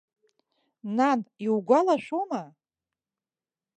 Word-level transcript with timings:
Нан, 0.95 1.19
иугәалашәома. 1.45 2.43